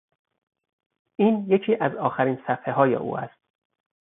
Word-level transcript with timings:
این 1.19 1.45
یکی 1.47 1.75
از 1.75 1.95
آخرین 1.95 2.39
صفحههای 2.47 2.95
او 2.95 3.17
است. 3.19 3.39